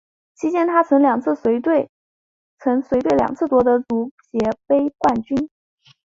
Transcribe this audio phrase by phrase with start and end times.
[0.33, 0.99] 期间她曾
[1.35, 1.87] 随队
[3.17, 5.47] 两次夺得足协杯冠军。